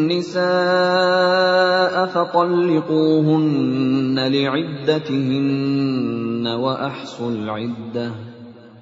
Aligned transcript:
nisaa 0.09 2.09
fatalliquhunna 2.09 4.33
li'iddatihinna 4.33 6.57
wa 6.57 6.89
ahsul 6.89 7.37
'iddah 7.45 8.17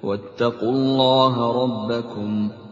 wattaqullaha 0.00 1.44
rabbakum 1.60 2.61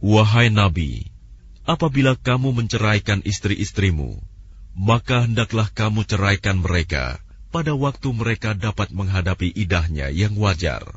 Wahai 0.00 0.48
Nabi, 0.48 0.90
apabila 1.68 2.12
kamu 2.16 2.48
menceraikan 2.56 3.20
istri-istrimu, 3.20 4.16
maka 4.80 5.28
hendaklah 5.28 5.68
kamu 5.68 6.08
ceraikan 6.08 6.56
mereka 6.64 7.20
pada 7.52 7.76
waktu 7.76 8.08
mereka 8.16 8.56
dapat 8.56 8.96
menghadapi 8.96 9.52
idahnya 9.52 10.08
yang 10.08 10.32
wajar. 10.40 10.88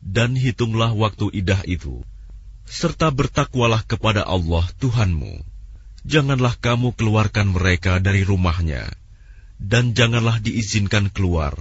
Dan 0.00 0.36
hitunglah 0.40 0.92
waktu 0.92 1.32
idah 1.36 1.64
itu, 1.68 2.00
serta 2.68 3.08
bertakwalah 3.12 3.84
kepada 3.84 4.24
Allah 4.24 4.64
Tuhanmu. 4.80 5.32
Janganlah 6.08 6.56
kamu 6.64 6.92
keluarkan 6.96 7.52
mereka 7.56 8.00
dari 8.04 8.20
rumahnya, 8.24 8.84
dan 9.60 9.96
janganlah 9.96 10.44
diizinkan 10.44 11.08
keluar, 11.08 11.56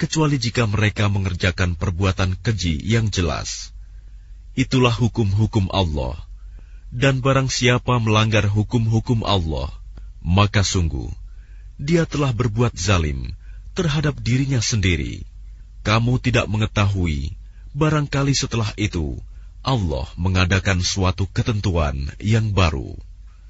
kecuali 0.00 0.38
jika 0.38 0.62
mereka 0.70 1.10
mengerjakan 1.10 1.74
perbuatan 1.74 2.38
keji 2.38 2.78
yang 2.94 3.10
jelas. 3.10 3.74
Itulah 4.54 4.94
hukum-hukum 4.94 5.68
Allah. 5.74 6.14
Dan 6.88 7.20
barang 7.20 7.50
siapa 7.52 8.00
melanggar 8.00 8.48
hukum-hukum 8.48 9.20
Allah, 9.28 9.68
maka 10.24 10.64
sungguh, 10.64 11.12
dia 11.76 12.08
telah 12.08 12.32
berbuat 12.32 12.72
zalim 12.72 13.28
terhadap 13.76 14.16
dirinya 14.24 14.64
sendiri. 14.64 15.20
Kamu 15.84 16.16
tidak 16.16 16.48
mengetahui, 16.48 17.36
barangkali 17.76 18.32
setelah 18.32 18.72
itu, 18.80 19.20
Allah 19.60 20.08
mengadakan 20.16 20.80
suatu 20.80 21.28
ketentuan 21.28 22.08
yang 22.24 22.56
baru. 22.56 22.96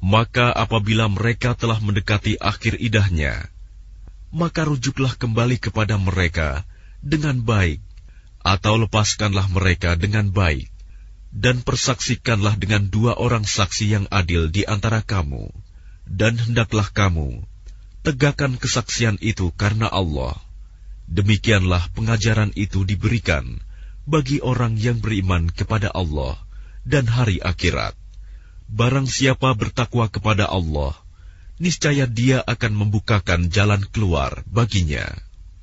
Maka 0.00 0.46
apabila 0.64 1.04
mereka 1.12 1.50
telah 1.52 1.76
mendekati 1.76 2.40
akhir 2.40 2.80
idahnya, 2.80 3.36
maka 4.32 4.64
rujuklah 4.64 5.12
kembali 5.12 5.60
kepada 5.60 6.00
mereka 6.00 6.64
dengan 7.04 7.44
baik, 7.44 7.84
atau 8.40 8.80
lepaskanlah 8.80 9.44
mereka 9.52 9.92
dengan 10.00 10.32
baik, 10.32 10.72
dan 11.28 11.60
persaksikanlah 11.60 12.56
dengan 12.56 12.88
dua 12.88 13.12
orang 13.20 13.44
saksi 13.44 13.86
yang 13.92 14.04
adil 14.08 14.48
di 14.48 14.64
antara 14.64 15.04
kamu, 15.04 15.52
dan 16.08 16.40
hendaklah 16.40 16.88
kamu 16.88 17.44
tegakkan 18.00 18.56
kesaksian 18.56 19.20
itu 19.20 19.52
karena 19.52 19.92
Allah. 19.92 20.32
Demikianlah 21.12 21.92
pengajaran 21.92 22.56
itu 22.56 22.88
diberikan 22.88 23.60
bagi 24.06 24.42
orang 24.44 24.74
yang 24.78 24.98
beriman 24.98 25.46
kepada 25.50 25.90
Allah 25.94 26.36
dan 26.82 27.06
hari 27.06 27.38
akhirat. 27.42 27.94
Barang 28.72 29.06
siapa 29.06 29.52
bertakwa 29.54 30.08
kepada 30.08 30.46
Allah, 30.48 30.96
niscaya 31.62 32.06
dia 32.08 32.40
akan 32.42 32.72
membukakan 32.82 33.50
jalan 33.52 33.82
keluar 33.92 34.40
baginya. 34.48 35.04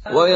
Qad 0.09 0.33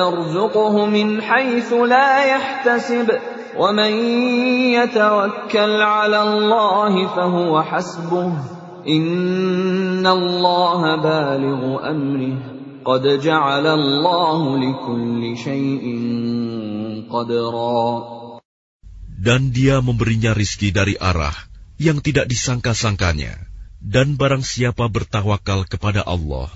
dan 19.28 19.42
dia 19.54 19.78
memberinya 19.86 20.34
rizki 20.34 20.74
dari 20.74 20.98
arah 20.98 21.36
yang 21.78 22.02
tidak 22.02 22.26
disangka-sangkanya. 22.26 23.38
Dan 23.84 24.16
barang 24.16 24.42
siapa 24.48 24.88
bertawakal 24.88 25.68
kepada 25.68 26.08
Allah, 26.08 26.48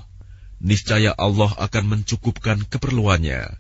niscaya 0.64 1.12
Allah 1.12 1.52
akan 1.60 1.86
mencukupkan 2.00 2.64
keperluannya. 2.72 3.52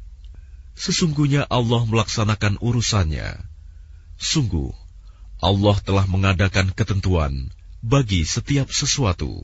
Sesungguhnya 0.71 1.43
Allah 1.51 1.83
melaksanakan 1.83 2.63
urusannya. 2.63 3.27
Sungguh, 4.15 4.71
Allah 5.43 5.75
telah 5.83 6.05
mengadakan 6.07 6.71
ketentuan 6.71 7.51
bagi 7.83 8.23
setiap 8.23 8.71
sesuatu. 8.71 9.43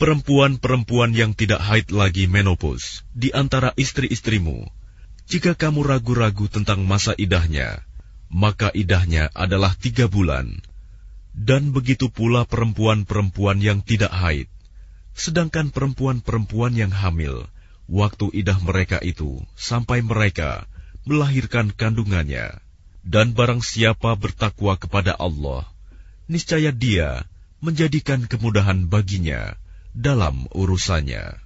Perempuan-perempuan 0.00 1.10
yang 1.20 1.32
tidak 1.40 1.60
haid 1.68 1.88
lagi 2.00 2.24
menopause 2.28 3.00
di 3.16 3.32
antara 3.32 3.72
istri-istrimu, 3.80 4.68
jika 5.24 5.56
kamu 5.56 5.80
ragu-ragu 5.80 6.44
tentang 6.52 6.84
masa 6.84 7.16
idahnya, 7.16 7.80
maka 8.28 8.68
idahnya 8.76 9.32
adalah 9.32 9.72
tiga 9.80 10.04
bulan. 10.04 10.60
Dan 11.32 11.72
begitu 11.72 12.12
pula 12.12 12.44
perempuan-perempuan 12.44 13.64
yang 13.64 13.80
tidak 13.80 14.12
haid. 14.12 14.44
Sedangkan 15.16 15.72
perempuan-perempuan 15.72 16.76
yang 16.76 16.92
hamil, 16.92 17.48
waktu 17.88 18.28
idah 18.44 18.58
mereka 18.60 19.00
itu 19.00 19.40
sampai 19.56 20.04
mereka 20.04 20.68
melahirkan 21.08 21.72
kandungannya. 21.72 22.60
Dan 23.00 23.32
barang 23.32 23.64
siapa 23.64 24.12
bertakwa 24.12 24.76
kepada 24.76 25.16
Allah, 25.16 25.64
niscaya 26.28 26.68
dia 26.68 27.24
menjadikan 27.64 28.28
kemudahan 28.28 28.92
baginya 28.92 29.56
dalam 29.96 30.44
urusannya. 30.52 31.40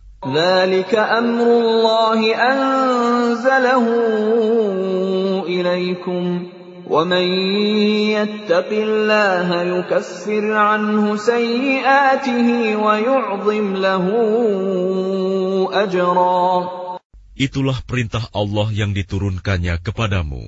Itulah 17.35 17.79
perintah 17.91 18.25
Allah 18.33 18.67
yang 18.71 18.91
diturunkannya 18.95 19.75
kepadamu. 19.87 20.45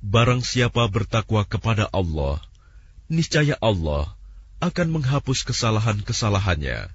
Barang 0.00 0.40
siapa 0.40 0.88
bertakwa 0.88 1.44
kepada 1.44 1.84
Allah, 1.92 2.40
niscaya 3.12 3.60
Allah 3.60 4.08
akan 4.64 4.92
menghapus 4.96 5.40
kesalahan-kesalahannya 5.44 6.88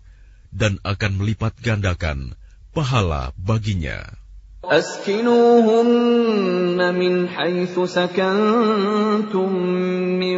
dan 0.49 0.77
akan 0.81 1.11
melipat 1.21 1.53
gandakan 1.61 2.33
pahala 2.73 3.29
baginya. 3.37 4.01
أسكنوهن 4.65 6.81
من 6.97 7.15
حيث 7.29 7.77
سكنتم 7.85 9.49
من 10.17 10.37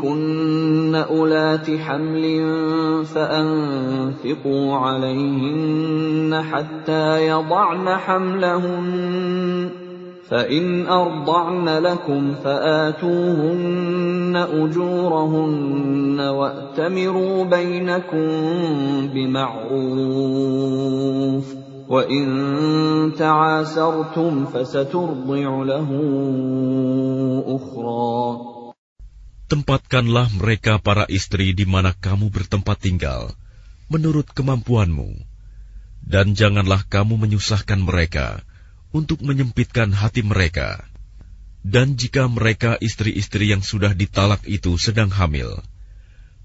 كن 0.00 0.20
كُنَّ 0.90 0.94
أولات 0.96 1.70
حمل 1.70 2.46
فأنفقوا 3.06 4.74
عليهن 4.76 6.42
حتى 6.42 7.28
يضعن 7.28 7.88
حملهن 7.96 8.90
فإن 10.28 10.86
أرضعن 10.86 11.68
لكم 11.68 12.32
فآتوهن 12.44 14.46
أجورهن 14.52 16.20
وأتمروا 16.20 17.44
بينكم 17.44 18.26
بمعروف 19.14 19.70
وإن 21.88 22.24
تعاسرتم 23.18 24.44
فسترضع 24.44 25.62
له 25.62 25.88
أخرى 27.46 28.49
Tempatkanlah 29.50 30.30
mereka 30.38 30.78
para 30.78 31.10
istri 31.10 31.50
di 31.50 31.66
mana 31.66 31.90
kamu 31.90 32.30
bertempat 32.30 32.86
tinggal, 32.86 33.34
menurut 33.90 34.30
kemampuanmu. 34.30 35.10
Dan 36.06 36.38
janganlah 36.38 36.86
kamu 36.86 37.18
menyusahkan 37.18 37.82
mereka 37.82 38.46
untuk 38.94 39.26
menyempitkan 39.26 39.90
hati 39.90 40.22
mereka. 40.22 40.86
Dan 41.66 41.98
jika 41.98 42.30
mereka 42.30 42.78
istri-istri 42.78 43.50
yang 43.50 43.58
sudah 43.66 43.90
ditalak 43.90 44.38
itu 44.46 44.78
sedang 44.78 45.10
hamil, 45.10 45.58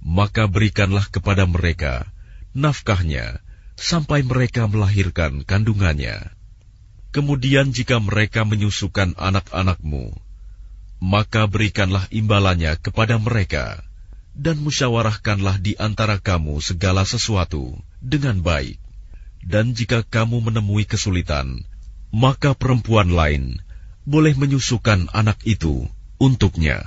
maka 0.01 0.49
berikanlah 0.49 1.05
kepada 1.05 1.45
mereka 1.45 2.09
nafkahnya 2.57 3.37
sampai 3.77 4.25
mereka 4.25 4.65
melahirkan 4.65 5.45
kandungannya. 5.45 6.25
Kemudian 7.13 7.69
jika 7.69 8.01
mereka 8.01 8.49
menyusukan 8.49 9.13
anak-anakmu, 9.15 10.09
maka 11.03 11.43
berikanlah 11.47 12.07
imbalannya 12.11 12.79
kepada 12.79 13.19
mereka, 13.19 13.83
dan 14.35 14.59
musyawarahkanlah 14.63 15.59
di 15.59 15.75
antara 15.79 16.19
kamu 16.19 16.59
segala 16.63 17.03
sesuatu 17.03 17.75
dengan 18.03 18.39
baik. 18.39 18.79
Dan 19.45 19.77
jika 19.77 20.01
kamu 20.01 20.49
menemui 20.49 20.87
kesulitan, 20.89 21.61
maka 22.09 22.57
perempuan 22.57 23.13
lain 23.13 23.61
boleh 24.05 24.33
menyusukan 24.33 25.05
anak 25.13 25.37
itu 25.45 25.85
untuknya. 26.17 26.81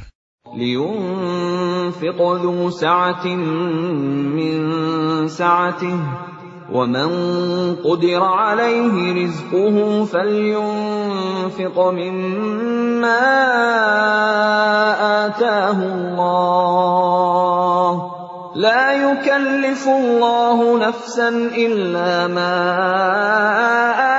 ومن 6.73 7.11
قدر 7.81 8.23
عليه 8.25 9.25
رزقه 9.25 10.05
فلينفق 10.05 11.77
مما 11.79 13.31
آتاه 15.27 15.79
الله 15.97 17.93
لا 18.57 18.85
يكلف 18.93 19.89
الله 19.89 20.59
نفسا 20.89 21.29
إلا 21.57 22.13
ما 22.29 22.57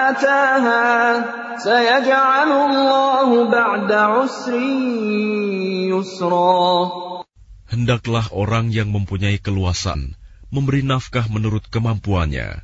آتاها 0.10 0.86
سيجعل 1.58 2.50
الله 2.50 3.30
بعد 3.52 3.92
عسر 3.92 4.54
يسرا 5.94 6.76
Hendaklah 7.70 8.26
orang 8.34 8.74
yang 8.74 8.90
mempunyai 8.90 9.38
keluasan 9.38 10.18
memberi 10.54 10.82
nafkah 10.86 11.26
menurut 11.30 11.66
kemampuannya, 11.70 12.62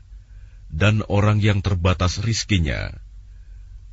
dan 0.73 1.05
orang 1.07 1.37
yang 1.39 1.61
terbatas 1.61 2.17
rizkinya, 2.21 2.93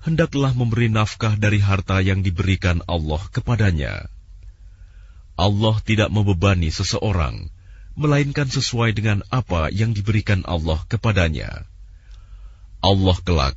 hendaklah 0.02 0.52
memberi 0.56 0.88
nafkah 0.92 1.36
dari 1.36 1.60
harta 1.60 2.00
yang 2.00 2.24
diberikan 2.24 2.80
Allah 2.88 3.20
kepadanya. 3.32 4.08
Allah 5.36 5.76
tidak 5.84 6.08
membebani 6.12 6.68
seseorang, 6.72 7.48
melainkan 7.96 8.48
sesuai 8.48 8.92
dengan 8.96 9.20
apa 9.28 9.68
yang 9.72 9.92
diberikan 9.96 10.44
Allah 10.48 10.80
kepadanya. 10.88 11.64
Allah 12.82 13.16
kelak 13.22 13.56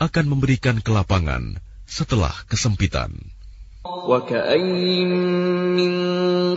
akan 0.00 0.24
memberikan 0.36 0.76
kelapangan 0.84 1.58
setelah 1.88 2.32
kesempitan. 2.46 3.10
وكاين 3.80 5.08
من 5.72 5.92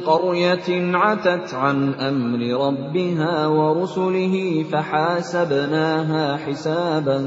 قريه 0.04 0.68
عتت 0.98 1.48
عن 1.54 1.78
امر 1.96 2.42
ربها 2.68 3.36
ورسله 3.48 4.36
فحاسبناها 4.72 6.26
حسابا 6.38 7.20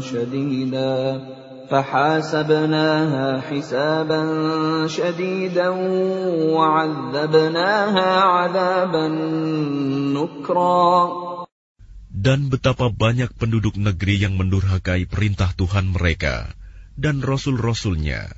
شديدا 0.00 0.96
فحاسبناها 1.70 3.28
حسابا 3.40 4.22
شديدا 4.86 5.68
وعذبناها 6.52 8.10
عذابا 8.20 9.06
نكرا 10.12 10.96
Dan 12.20 12.52
betapa 12.52 12.92
banyak 12.92 13.32
penduduk 13.40 13.80
negeri 13.80 14.20
yang 14.20 14.36
mendurhakai 14.36 15.08
perintah 15.08 15.48
Tuhan 15.56 15.96
mereka 15.96 16.52
dan 17.00 17.24
rasul-rasulnya, 17.24 18.28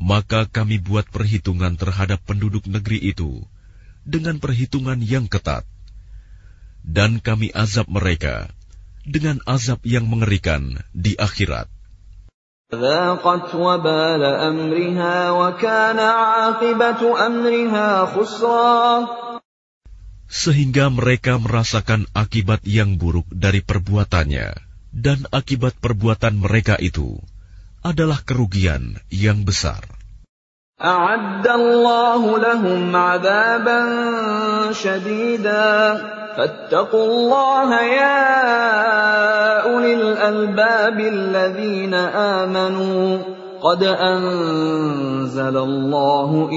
maka 0.00 0.48
kami 0.48 0.80
buat 0.80 1.04
perhitungan 1.12 1.76
terhadap 1.76 2.24
penduduk 2.24 2.64
negeri 2.64 2.98
itu 3.12 3.44
dengan 4.08 4.40
perhitungan 4.40 4.96
yang 5.04 5.28
ketat, 5.28 5.68
dan 6.80 7.20
kami 7.20 7.52
azab 7.52 7.84
mereka 7.92 8.48
dengan 9.04 9.44
azab 9.44 9.84
yang 9.84 10.08
mengerikan 10.08 10.80
di 10.96 11.12
akhirat. 11.20 11.68
Sehingga 20.40 20.86
mereka 20.94 21.34
merasakan 21.44 22.06
akibat 22.14 22.60
yang 22.64 22.96
buruk 22.96 23.26
dari 23.34 23.60
perbuatannya, 23.66 24.48
dan 24.94 25.18
akibat 25.34 25.74
perbuatan 25.82 26.34
mereka 26.38 26.78
itu 26.78 27.18
adalah 27.84 28.20
kerugian 28.28 28.96
yang 29.08 29.44
besar. 29.48 29.82
Ya 30.80 30.96
amanu, 30.96 31.28
Qad 43.60 43.82
anzalallahu 43.84 46.48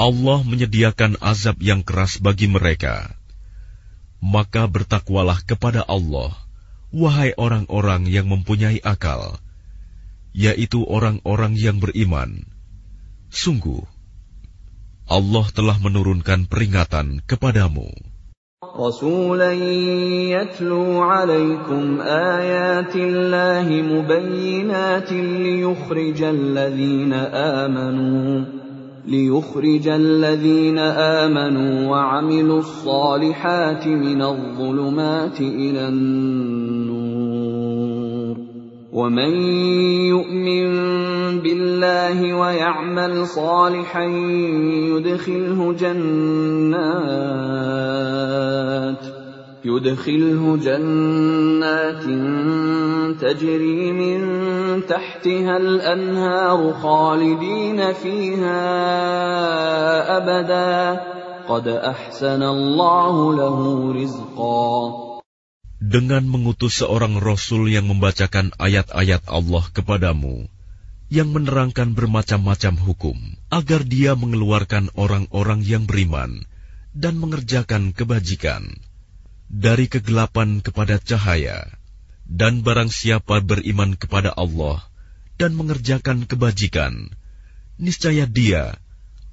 Allah 0.00 0.38
menyediakan 0.44 1.16
azab 1.24 1.56
yang 1.64 1.80
keras 1.84 2.20
bagi 2.20 2.44
mereka. 2.52 3.16
Maka 4.20 4.68
bertakwalah 4.68 5.40
kepada 5.48 5.80
Allah– 5.88 6.36
Wahai 6.90 7.30
orang-orang 7.38 8.10
yang 8.10 8.26
mempunyai 8.26 8.82
akal, 8.82 9.38
yaitu 10.34 10.82
orang-orang 10.90 11.54
yang 11.54 11.78
beriman, 11.78 12.42
sungguh 13.30 13.86
Allah 15.06 15.46
telah 15.54 15.78
menurunkan 15.78 16.50
peringatan 16.50 17.22
kepadamu. 17.30 17.86
رسولا 18.74 19.52
يتلو 20.36 21.00
عليكم 21.02 22.00
آيات 22.38 22.94
الله 22.96 23.66
مبينات 23.66 25.12
ليخرج 25.12 26.20
الذين 26.22 27.12
ليخرج 29.06 29.88
الذين 29.88 30.78
امنوا 30.78 31.90
وعملوا 31.90 32.58
الصالحات 32.58 33.86
من 33.88 34.22
الظلمات 34.22 35.40
الى 35.40 35.88
النور 35.88 38.36
ومن 38.92 39.32
يؤمن 40.08 40.70
بالله 41.40 42.36
ويعمل 42.38 43.26
صالحا 43.26 44.04
يدخله 44.72 45.72
جنات 45.72 46.90
يدخله 49.64 50.42
جنات 50.56 52.04
تجري 53.20 53.82
من 53.92 54.18
تحتها 54.88 55.54
الأنهار 55.56 56.58
خالدين 56.82 57.78
فيها 57.92 58.62
أبدا 60.16 60.80
قد 61.48 61.66
أحسن 61.68 62.42
الله 62.42 63.14
له 63.36 63.58
رزقا 64.00 64.72
Dengan 65.80 66.22
mengutus 66.28 66.80
seorang 66.84 67.20
Rasul 67.20 67.72
yang 67.72 67.88
membacakan 67.88 68.52
ayat-ayat 68.60 69.24
Allah 69.28 69.64
kepadamu, 69.72 70.44
yang 71.08 71.32
menerangkan 71.32 71.96
bermacam-macam 71.96 72.76
hukum, 72.76 73.16
agar 73.48 73.80
dia 73.88 74.12
mengeluarkan 74.12 74.92
orang-orang 74.92 75.64
yang 75.64 75.88
beriman 75.88 76.44
dan 76.92 77.16
mengerjakan 77.16 77.96
kebajikan 77.96 78.76
dari 79.50 79.90
kegelapan 79.90 80.62
kepada 80.62 81.02
cahaya, 81.02 81.66
dan 82.22 82.62
barang 82.62 82.86
siapa 82.88 83.42
beriman 83.42 83.98
kepada 83.98 84.30
Allah 84.30 84.78
dan 85.42 85.58
mengerjakan 85.58 86.22
kebajikan, 86.30 87.10
niscaya 87.74 88.30
dia 88.30 88.78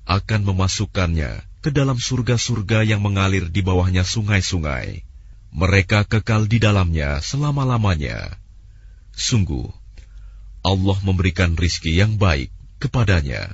akan 0.09 0.41
memasukkannya 0.49 1.45
ke 1.61 1.69
dalam 1.69 2.01
surga-surga 2.01 2.81
yang 2.89 3.05
mengalir 3.05 3.45
di 3.45 3.61
bawahnya 3.61 4.01
sungai-sungai. 4.01 5.05
Mereka 5.53 6.09
kekal 6.11 6.45
di 6.49 6.57
dalamnya 6.59 7.21
selama-lamanya. 7.23 8.35
Sungguh, 9.15 9.69
Allah 10.65 10.97
memberikan 11.05 11.53
rizki 11.55 11.93
yang 11.97 12.17
baik 12.19 12.49
kepadanya. 12.83 13.53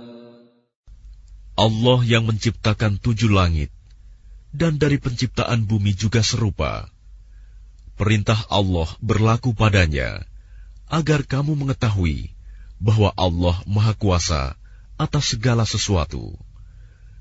Allah 1.59 1.99
yang 2.07 2.23
menciptakan 2.27 2.95
tujuh 2.95 3.27
langit, 3.27 3.71
dan 4.55 4.79
dari 4.79 4.95
penciptaan 4.99 5.67
bumi 5.67 5.91
juga 5.95 6.23
serupa. 6.23 6.87
Perintah 7.99 8.39
Allah 8.47 8.87
berlaku 9.03 9.51
padanya, 9.51 10.23
agar 10.87 11.27
kamu 11.27 11.59
mengetahui 11.59 12.31
bahwa 12.79 13.11
Allah 13.19 13.59
Maha 13.67 13.93
Kuasa 13.95 14.55
atas 14.95 15.35
segala 15.35 15.67
sesuatu, 15.67 16.39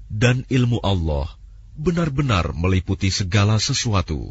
dan 0.06 0.46
ilmu 0.46 0.78
Allah 0.80 1.26
benar-benar 1.74 2.54
meliputi 2.54 3.10
segala 3.10 3.58
sesuatu. 3.58 4.30